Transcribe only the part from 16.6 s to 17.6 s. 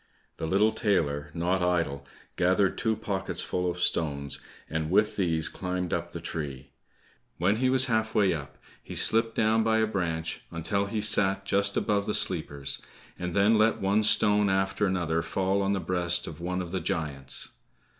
of the giants.